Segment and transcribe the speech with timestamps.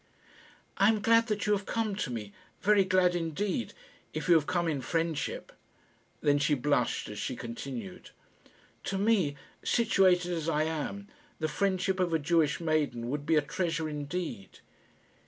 [0.79, 3.75] "I am glad that you have come to me very glad indeed,
[4.15, 5.51] if you have come in friendship."
[6.21, 8.09] Then she blushed as she continued,
[8.85, 13.43] "To me, situated as I am, the friendship of a Jewish maiden would be a
[13.43, 14.61] treasure indeed."